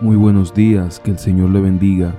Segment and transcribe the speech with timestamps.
[0.00, 2.14] Muy buenos días, que el Señor le bendiga.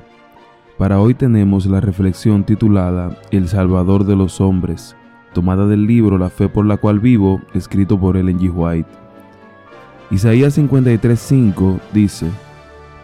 [0.78, 4.98] Para hoy tenemos la reflexión titulada El Salvador de los Hombres,
[5.34, 8.52] tomada del libro La fe por la cual vivo, escrito por Ellen G.
[8.54, 8.89] White.
[10.12, 12.30] Isaías 53:5 dice,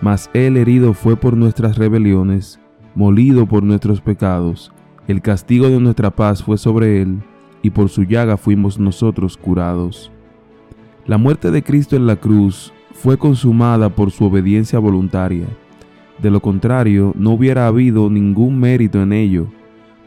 [0.01, 2.59] Mas él herido fue por nuestras rebeliones,
[2.95, 4.73] molido por nuestros pecados,
[5.07, 7.23] el castigo de nuestra paz fue sobre él,
[7.61, 10.11] y por su llaga fuimos nosotros curados.
[11.05, 15.45] La muerte de Cristo en la cruz fue consumada por su obediencia voluntaria.
[16.17, 19.47] De lo contrario, no hubiera habido ningún mérito en ello,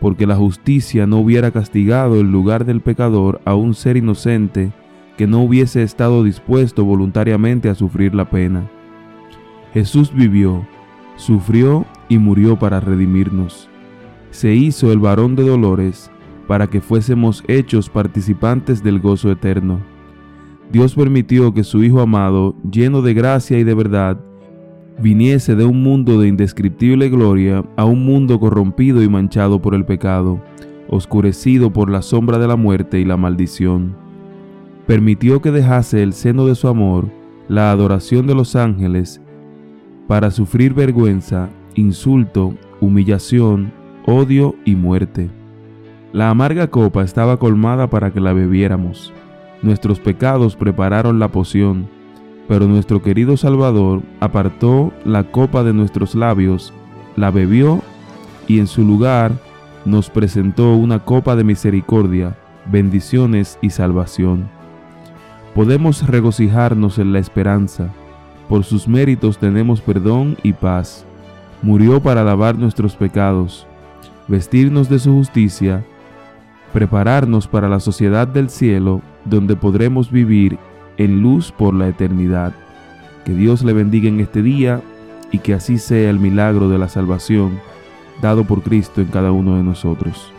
[0.01, 4.73] porque la justicia no hubiera castigado el lugar del pecador a un ser inocente
[5.17, 8.71] que no hubiese estado dispuesto voluntariamente a sufrir la pena.
[9.75, 10.67] Jesús vivió,
[11.17, 13.69] sufrió y murió para redimirnos.
[14.31, 16.11] Se hizo el varón de dolores
[16.47, 19.81] para que fuésemos hechos participantes del gozo eterno.
[20.71, 24.19] Dios permitió que su Hijo amado, lleno de gracia y de verdad,
[25.01, 29.87] viniese de un mundo de indescriptible gloria a un mundo corrompido y manchado por el
[29.87, 30.43] pecado,
[30.89, 33.97] oscurecido por la sombra de la muerte y la maldición.
[34.87, 37.09] Permitió que dejase el seno de su amor,
[37.49, 39.23] la adoración de los ángeles,
[40.07, 43.73] para sufrir vergüenza, insulto, humillación,
[44.05, 45.31] odio y muerte.
[46.13, 49.15] La amarga copa estaba colmada para que la bebiéramos
[49.63, 51.89] Nuestros pecados prepararon la poción,
[52.47, 56.73] pero nuestro querido Salvador apartó la copa de nuestros labios,
[57.17, 57.83] la bebió
[58.47, 59.33] y en su lugar
[59.85, 64.49] nos presentó una copa de misericordia, bendiciones y salvación.
[65.55, 67.91] Podemos regocijarnos en la esperanza.
[68.49, 71.05] Por sus méritos tenemos perdón y paz.
[71.63, 73.67] Murió para lavar nuestros pecados,
[74.29, 75.85] vestirnos de su justicia,
[76.79, 80.61] prepararnos para la sociedad del cielo donde podremos vivir
[80.97, 82.53] en luz por la eternidad.
[83.25, 84.81] Que Dios le bendiga en este día
[85.33, 87.59] y que así sea el milagro de la salvación
[88.23, 90.33] dado por Cristo en cada uno de nosotros.